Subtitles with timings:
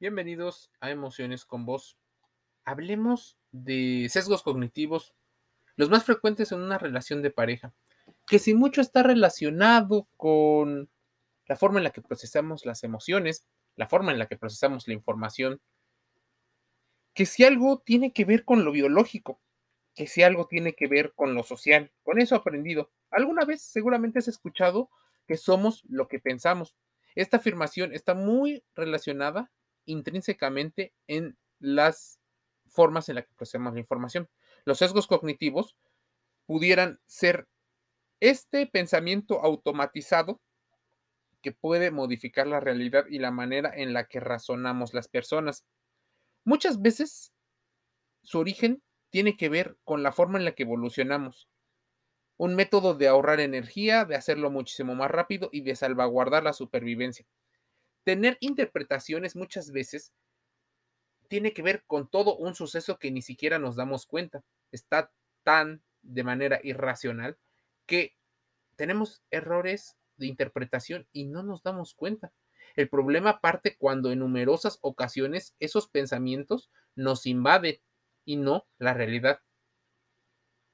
[0.00, 1.98] Bienvenidos a Emociones con Vos.
[2.64, 5.14] Hablemos de sesgos cognitivos,
[5.76, 7.74] los más frecuentes en una relación de pareja,
[8.26, 10.88] que si mucho está relacionado con
[11.44, 13.44] la forma en la que procesamos las emociones,
[13.76, 15.60] la forma en la que procesamos la información,
[17.12, 19.38] que si algo tiene que ver con lo biológico,
[19.94, 22.90] que si algo tiene que ver con lo social, con eso aprendido.
[23.10, 24.88] Alguna vez seguramente has escuchado
[25.26, 26.74] que somos lo que pensamos.
[27.14, 29.50] Esta afirmación está muy relacionada
[29.90, 32.20] intrínsecamente en las
[32.66, 34.28] formas en las que procesamos la información.
[34.64, 35.76] Los sesgos cognitivos
[36.46, 37.48] pudieran ser
[38.20, 40.40] este pensamiento automatizado
[41.42, 45.64] que puede modificar la realidad y la manera en la que razonamos las personas.
[46.44, 47.32] Muchas veces
[48.22, 51.48] su origen tiene que ver con la forma en la que evolucionamos.
[52.36, 57.26] Un método de ahorrar energía, de hacerlo muchísimo más rápido y de salvaguardar la supervivencia
[58.04, 60.12] tener interpretaciones muchas veces
[61.28, 64.42] tiene que ver con todo un suceso que ni siquiera nos damos cuenta.
[64.72, 65.12] Está
[65.44, 67.38] tan de manera irracional
[67.86, 68.16] que
[68.76, 72.32] tenemos errores de interpretación y no nos damos cuenta.
[72.76, 77.80] El problema parte cuando en numerosas ocasiones esos pensamientos nos invaden
[78.24, 79.40] y no la realidad.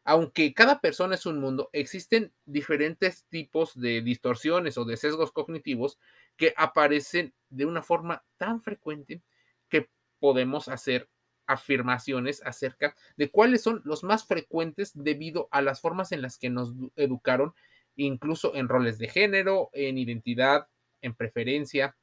[0.05, 5.99] Aunque cada persona es un mundo, existen diferentes tipos de distorsiones o de sesgos cognitivos
[6.37, 9.23] que aparecen de una forma tan frecuente
[9.69, 11.09] que podemos hacer
[11.47, 16.51] afirmaciones acerca de cuáles son los más frecuentes debido a las formas en las que
[16.51, 17.55] nos educaron,
[17.95, 20.69] incluso en roles de género, en identidad,
[21.01, 21.97] en preferencia.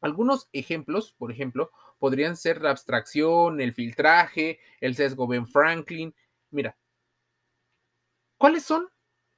[0.00, 6.14] Algunos ejemplos, por ejemplo, podrían ser la abstracción, el filtraje, el sesgo Ben Franklin.
[6.50, 6.76] Mira,
[8.38, 8.88] ¿cuáles son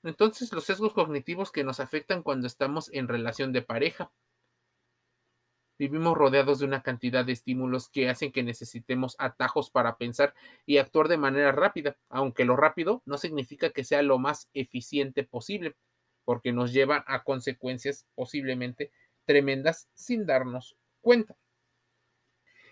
[0.09, 4.13] entonces, los sesgos cognitivos que nos afectan cuando estamos en relación de pareja.
[5.79, 10.35] Vivimos rodeados de una cantidad de estímulos que hacen que necesitemos atajos para pensar
[10.65, 15.25] y actuar de manera rápida, aunque lo rápido no significa que sea lo más eficiente
[15.25, 15.77] posible,
[16.25, 18.91] porque nos lleva a consecuencias posiblemente
[19.27, 21.37] tremendas sin darnos cuenta.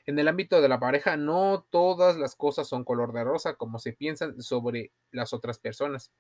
[0.07, 3.79] En el ámbito de la pareja, no todas las cosas son color de rosa como
[3.79, 6.11] se piensan sobre las otras personas.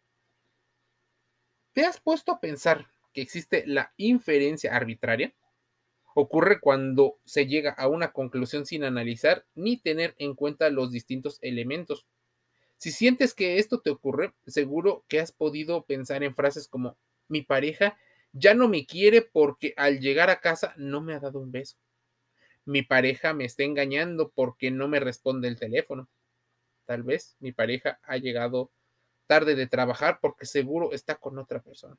[1.74, 5.34] ¿Te has puesto a pensar que existe la inferencia arbitraria?
[6.14, 11.40] Ocurre cuando se llega a una conclusión sin analizar ni tener en cuenta los distintos
[11.42, 12.06] elementos.
[12.76, 16.96] Si sientes que esto te ocurre, seguro que has podido pensar en frases como
[17.26, 17.98] mi pareja
[18.32, 21.76] ya no me quiere porque al llegar a casa no me ha dado un beso.
[22.64, 26.08] Mi pareja me está engañando porque no me responde el teléfono.
[26.84, 28.70] Tal vez mi pareja ha llegado
[29.26, 31.96] tarde de trabajar porque seguro está con otra persona.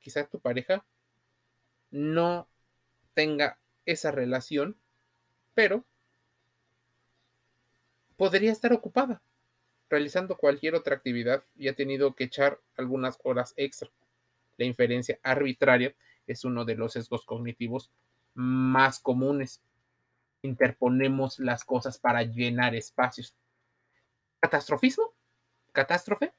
[0.00, 0.84] Quizás tu pareja
[1.90, 2.48] no
[3.14, 4.76] tenga esa relación,
[5.54, 5.84] pero
[8.16, 9.22] podría estar ocupada
[9.88, 13.90] realizando cualquier otra actividad y ha tenido que echar algunas horas extra.
[14.56, 15.94] La inferencia arbitraria
[16.26, 17.90] es uno de los sesgos cognitivos
[18.34, 19.62] más comunes.
[20.42, 23.34] Interponemos las cosas para llenar espacios.
[24.40, 25.14] ¿Catastrofismo?
[25.78, 26.32] Catástrofe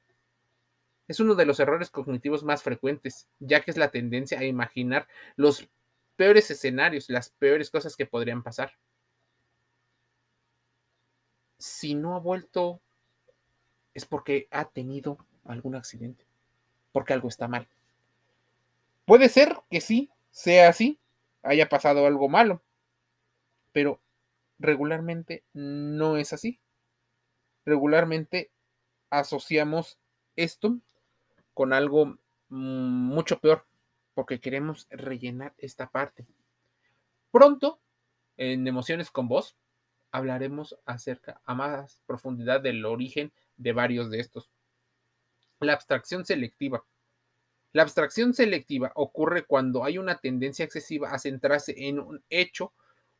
[1.08, 5.08] es uno de los errores cognitivos más frecuentes, ya que es la tendencia a imaginar
[5.34, 5.66] los
[6.16, 8.74] peores escenarios, las peores cosas que podrían pasar.
[11.56, 12.82] Si no ha vuelto,
[13.94, 16.26] es porque ha tenido algún accidente,
[16.92, 17.66] porque algo está mal.
[19.06, 20.98] Puede ser que sí, sea así,
[21.42, 22.60] haya pasado algo malo,
[23.72, 24.00] pero
[24.58, 26.60] regularmente no es así.
[27.64, 28.50] Regularmente
[29.10, 29.98] asociamos
[30.36, 30.78] esto
[31.54, 33.66] con algo mm, mucho peor,
[34.14, 36.26] porque queremos rellenar esta parte.
[37.30, 37.80] Pronto,
[38.36, 39.56] en Emociones con Vos,
[40.10, 44.50] hablaremos acerca a más profundidad del origen de varios de estos.
[45.60, 46.84] La abstracción selectiva.
[47.72, 52.72] La abstracción selectiva ocurre cuando hay una tendencia excesiva a centrarse en un hecho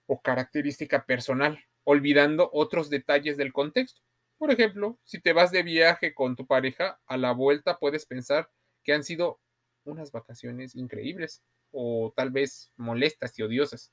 [0.07, 4.01] o característica personal, olvidando otros detalles del contexto.
[4.41, 8.51] Por ejemplo, si te vas de viaje con tu pareja, a la vuelta puedes pensar
[8.83, 9.39] que han sido
[9.85, 11.43] unas vacaciones increíbles
[11.73, 13.93] o tal vez molestas y odiosas.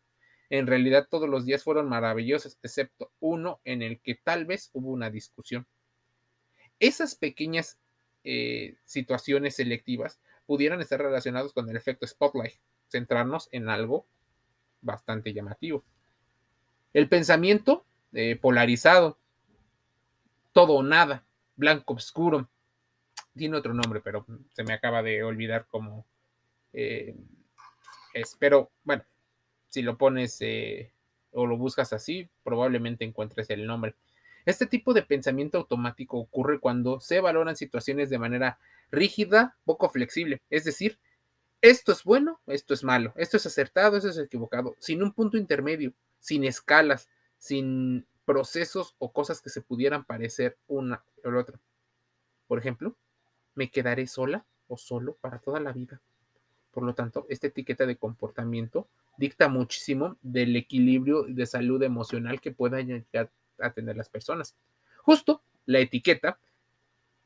[0.49, 4.89] En realidad todos los días fueron maravillosos, excepto uno en el que tal vez hubo
[4.89, 5.67] una discusión.
[6.79, 7.77] Esas pequeñas
[8.23, 12.55] eh, situaciones selectivas pudieran estar relacionados con el efecto spotlight,
[12.87, 14.07] centrarnos en algo
[14.79, 15.83] bastante llamativo.
[16.93, 19.19] El pensamiento eh, polarizado
[20.57, 21.23] todo o nada,
[21.55, 22.49] blanco oscuro.
[23.35, 26.03] Tiene otro nombre, pero se me acaba de olvidar cómo
[26.73, 27.15] eh,
[28.15, 28.35] es.
[28.39, 29.03] Pero bueno,
[29.67, 30.91] si lo pones eh,
[31.31, 33.93] o lo buscas así, probablemente encuentres el nombre.
[34.47, 38.57] Este tipo de pensamiento automático ocurre cuando se valoran situaciones de manera
[38.89, 40.97] rígida, poco flexible, es decir,
[41.61, 45.37] esto es bueno, esto es malo, esto es acertado, esto es equivocado, sin un punto
[45.37, 51.57] intermedio, sin escalas, sin procesos o cosas que se pudieran parecer una o la otra.
[52.45, 52.93] Por ejemplo,
[53.55, 56.01] me quedaré sola o solo para toda la vida.
[56.71, 58.85] Por lo tanto, esta etiqueta de comportamiento
[59.17, 64.55] dicta muchísimo del equilibrio de salud emocional que puedan llegar a tener las personas.
[64.97, 66.37] Justo la etiqueta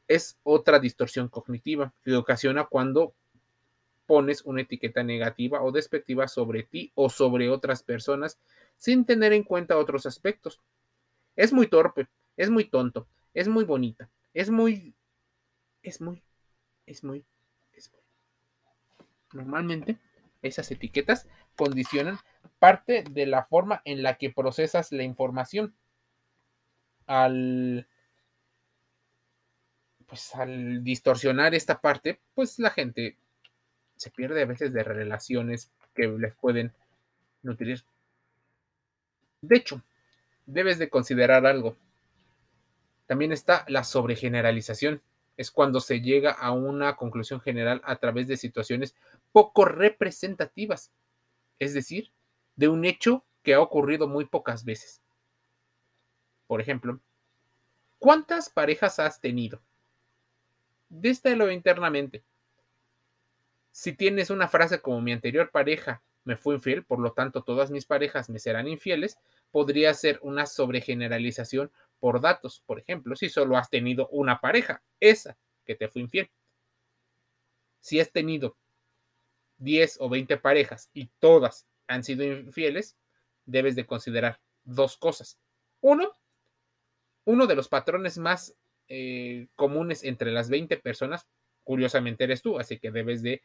[0.08, 3.16] es otra distorsión cognitiva que ocasiona cuando
[4.06, 8.38] pones una etiqueta negativa o despectiva sobre ti o sobre otras personas
[8.78, 10.62] sin tener en cuenta otros aspectos.
[11.42, 12.08] Es muy torpe,
[12.38, 14.94] es muy tonto, es muy bonita, es muy,
[15.82, 16.22] es muy,
[16.86, 17.26] es muy,
[17.74, 18.02] es muy.
[19.34, 19.98] Normalmente
[20.44, 22.20] esas etiquetas condicionan
[22.60, 25.74] parte de la forma en la que procesas la información
[27.08, 27.88] al
[30.06, 33.18] pues al distorsionar esta parte, pues la gente
[33.96, 36.72] se pierde a veces de relaciones que les pueden
[37.42, 37.84] nutrir.
[39.42, 39.82] De hecho,
[40.46, 41.76] debes de considerar algo.
[43.06, 45.02] También está la sobregeneralización.
[45.38, 48.96] Es cuando se llega a una conclusión general a través de situaciones
[49.32, 50.92] poco representativas,
[51.60, 52.12] es decir,
[52.56, 55.02] de un hecho que ha ocurrido muy pocas veces.
[56.48, 57.00] Por ejemplo,
[57.98, 59.62] ¿cuántas parejas has tenido?
[60.90, 62.24] Dístelo internamente.
[63.72, 67.72] Si tienes una frase como mi anterior pareja me fue infiel, por lo tanto todas
[67.72, 69.18] mis parejas me serán infieles,
[69.52, 72.64] podría ser una sobregeneralización por datos.
[72.66, 76.30] Por ejemplo, si solo has tenido una pareja, esa que te fue infiel.
[77.80, 78.58] Si has tenido
[79.58, 82.98] 10 o 20 parejas y todas han sido infieles,
[83.46, 85.40] debes de considerar dos cosas.
[85.82, 86.18] Uno,
[87.26, 88.56] uno de los patrones más
[88.88, 91.28] eh, comunes entre las 20 personas,
[91.64, 93.42] curiosamente eres tú, así que debes de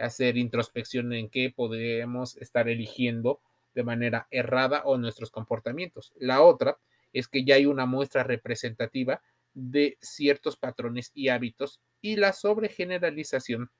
[0.00, 3.40] hacer introspección en qué podemos estar eligiendo
[3.74, 6.12] de manera errada o nuestros comportamientos.
[6.16, 6.78] La otra
[7.12, 9.22] es que ya hay una muestra representativa
[9.54, 13.70] de ciertos patrones y hábitos y la sobregeneralización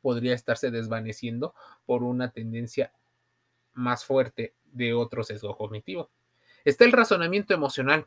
[0.00, 1.54] podría estarse desvaneciendo
[1.84, 2.92] por una tendencia
[3.72, 6.10] más fuerte de otro sesgo cognitivo.
[6.64, 8.06] Está el razonamiento emocional,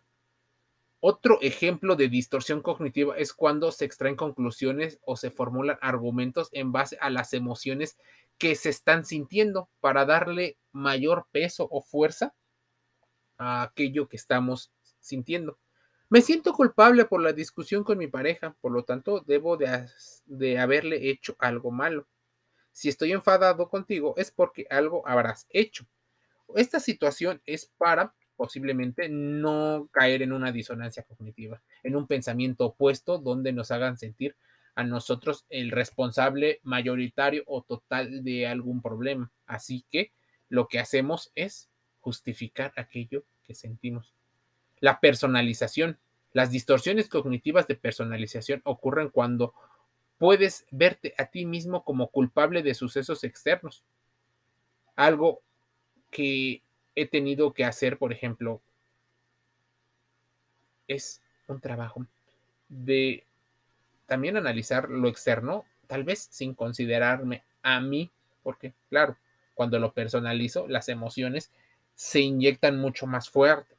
[1.01, 6.72] otro ejemplo de distorsión cognitiva es cuando se extraen conclusiones o se formulan argumentos en
[6.72, 7.98] base a las emociones
[8.38, 12.34] que se están sintiendo para darle mayor peso o fuerza
[13.38, 15.57] a aquello que estamos sintiendo.
[16.10, 21.10] Me siento culpable por la discusión con mi pareja, por lo tanto debo de, haberle
[21.10, 22.07] hecho algo malo.
[22.72, 25.86] Si estoy enfadado contigo es porque algo habrás hecho.
[26.56, 33.18] Esta situación es para posiblemente no caer en una disonancia cognitiva, en un pensamiento opuesto
[33.18, 34.38] donde nos hagan sentir
[34.75, 39.30] a nosotros el responsable mayoritario o total de algún problema.
[39.45, 40.13] Así que
[40.47, 41.68] lo que hacemos es
[42.00, 44.13] justificar aquello que sentimos.
[44.80, 46.00] La personalización.
[46.31, 49.53] Las distorsiones cognitivas de personalización ocurren cuando
[50.18, 53.83] puedes verte a ti mismo como culpable de sucesos externos.
[54.95, 55.42] Algo
[56.09, 56.63] que
[57.01, 58.62] he tenido que hacer, por ejemplo,
[60.88, 62.06] es un trabajo
[62.68, 63.23] de
[64.06, 68.09] también analizar lo externo, tal vez sin considerarme a mí,
[68.44, 69.18] porque claro,
[69.54, 71.52] cuando lo personalizo, las emociones
[71.95, 73.76] se inyectan mucho más fuerte.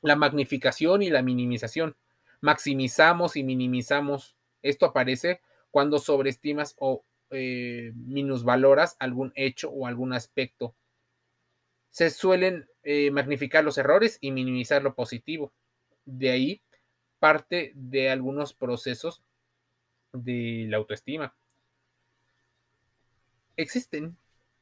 [0.00, 1.94] La magnificación y la minimización.
[2.40, 4.34] Maximizamos y minimizamos.
[4.62, 10.74] Esto aparece cuando sobreestimas o eh, minusvaloras algún hecho o algún aspecto
[11.94, 15.52] se suelen eh, magnificar los errores y minimizar lo positivo.
[16.04, 16.60] De ahí
[17.20, 19.22] parte de algunos procesos
[20.12, 21.36] de la autoestima.
[23.56, 24.16] Existen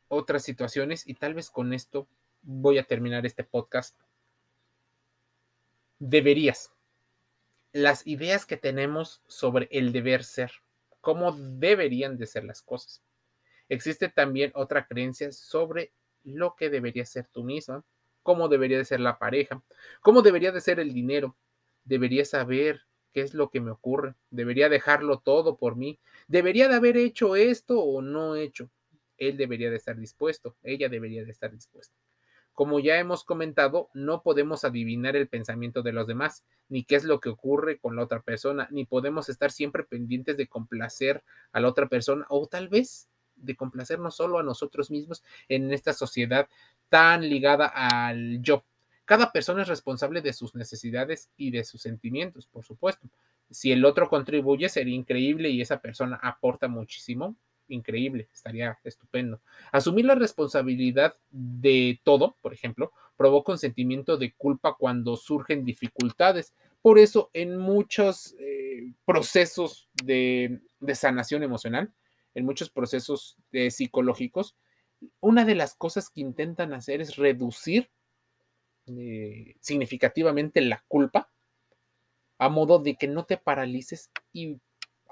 [0.08, 2.06] otras situaciones y tal vez con esto
[2.42, 3.98] voy a terminar este podcast.
[6.00, 6.70] Deberías.
[7.72, 10.52] Las ideas que tenemos sobre el deber ser,
[11.00, 13.02] cómo deberían de ser las cosas.
[13.70, 15.92] Existe también otra creencia sobre
[16.24, 17.84] lo que debería ser tú misma,
[18.22, 19.62] cómo debería de ser la pareja,
[20.00, 21.36] cómo debería de ser el dinero.
[21.84, 26.76] Debería saber qué es lo que me ocurre, debería dejarlo todo por mí, debería de
[26.76, 28.70] haber hecho esto o no hecho.
[29.18, 31.94] Él debería de estar dispuesto, ella debería de estar dispuesta.
[32.54, 37.04] Como ya hemos comentado, no podemos adivinar el pensamiento de los demás, ni qué es
[37.04, 41.60] lo que ocurre con la otra persona, ni podemos estar siempre pendientes de complacer a
[41.60, 43.08] la otra persona o tal vez
[43.42, 46.48] de complacernos solo a nosotros mismos en esta sociedad
[46.88, 48.64] tan ligada al yo.
[49.04, 53.08] Cada persona es responsable de sus necesidades y de sus sentimientos, por supuesto.
[53.50, 57.36] Si el otro contribuye, sería increíble y esa persona aporta muchísimo,
[57.68, 59.40] increíble, estaría estupendo.
[59.72, 66.54] Asumir la responsabilidad de todo, por ejemplo, provoca un sentimiento de culpa cuando surgen dificultades.
[66.80, 70.60] Por eso, en muchos eh, procesos de,
[70.94, 71.92] sanación emocional,
[72.34, 73.36] en muchos procesos
[73.70, 74.56] psicológicos,
[75.20, 77.90] una de las cosas que intentan hacer es reducir
[78.86, 81.30] eh, significativamente la culpa
[82.38, 84.58] a modo de que no te paralices y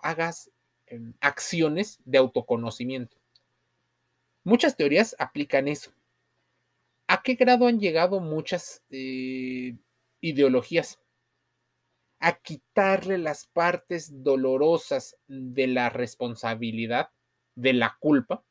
[0.02, 0.50] hagas
[0.86, 3.16] em, acciones de autoconocimiento.
[4.42, 5.92] Muchas teorías aplican eso.
[7.06, 9.76] ¿A qué grado han llegado muchas eh,
[10.20, 10.99] ideologías?
[12.20, 17.10] A quitarle las partes dolorosas de la responsabilidad,
[17.54, 18.44] de la culpa,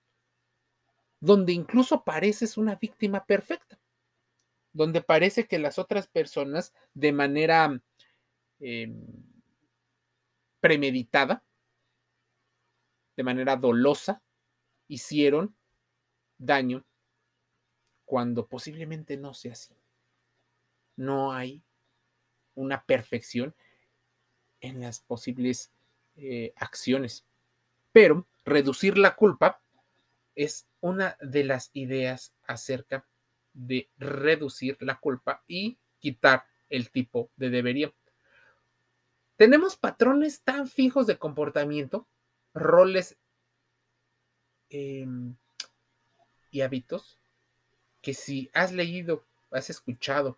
[1.20, 3.80] donde incluso pareces una víctima perfecta
[4.74, 7.82] donde parece que las otras personas de manera
[8.60, 9.06] em,
[10.60, 11.44] premeditada,
[13.16, 14.22] de manera dolosa,
[14.88, 15.56] hicieron
[16.38, 16.86] daño
[18.06, 19.76] cuando posiblemente no sea así.
[20.96, 21.64] No hay
[22.60, 23.56] una perfección
[24.62, 25.72] en las posibles
[26.18, 27.26] eh, acciones.
[27.92, 29.62] Pero reducir la culpa
[30.36, 33.06] es una de las ideas acerca
[33.54, 37.94] de reducir la culpa y quitar el tipo de debería.
[39.38, 42.08] Tenemos patrones tan fijos de comportamiento,
[42.54, 43.18] roles
[44.70, 45.36] em,
[46.52, 47.18] y hábitos
[48.02, 50.38] que si has leído, has escuchado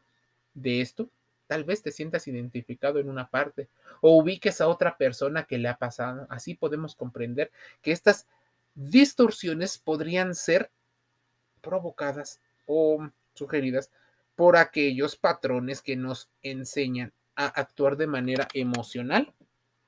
[0.54, 1.10] de esto,
[1.52, 3.68] tal vez te sientas identificado en una parte
[4.00, 6.26] o ubiques a otra persona que le ha pasado.
[6.30, 8.26] Así podemos comprender que estas
[8.74, 10.72] distorsiones podrían ser
[11.60, 13.92] provocadas o sugeridas
[14.38, 19.34] por aquellos patrones que nos enseñan a actuar de manera emocional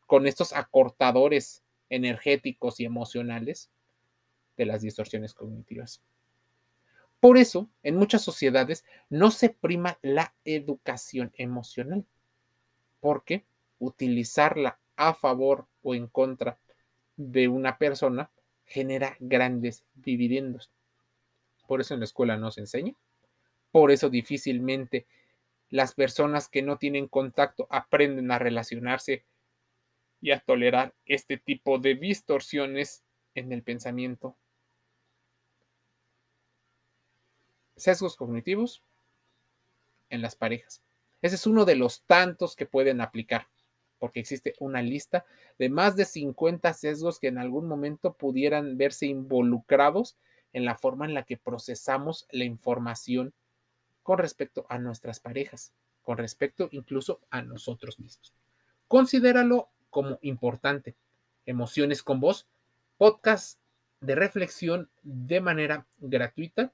[0.05, 3.69] con estos acortadores energéticos y emocionales
[4.57, 6.01] de las distorsiones cognitivas.
[7.23, 12.05] Por eso, en muchas sociedades no se prima la educación emocional,
[12.99, 13.45] porque
[13.79, 16.59] utilizarla a favor o en contra
[17.15, 18.29] de una persona
[18.65, 20.69] genera grandes dividendos.
[21.65, 22.93] Por eso en la escuela no se enseña.
[23.71, 25.07] Por eso difícilmente
[25.69, 29.23] las personas que no tienen contacto aprenden a relacionarse
[30.19, 33.01] y a tolerar este tipo de distorsiones
[33.33, 34.35] en el pensamiento.
[37.75, 38.83] Sesgos cognitivos
[40.09, 40.81] en las parejas.
[41.21, 43.47] Ese es uno de los tantos que pueden aplicar,
[43.99, 45.25] porque existe una lista
[45.57, 50.17] de más de 50 sesgos que en algún momento pudieran verse involucrados
[50.51, 53.33] en la forma en la que procesamos la información
[54.03, 55.71] con respecto a nuestras parejas,
[56.03, 58.33] con respecto incluso a nosotros mismos.
[58.87, 60.95] Considéralo como importante.
[61.45, 62.47] Emociones con voz,
[62.97, 63.59] podcast
[64.01, 66.73] de reflexión de manera gratuita.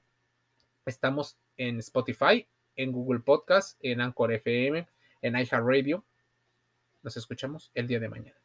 [0.90, 4.88] Estamos en Spotify, en Google Podcast, en Anchor FM,
[5.22, 6.04] en iHeartRadio.
[7.02, 8.39] Nos escuchamos el día de mañana.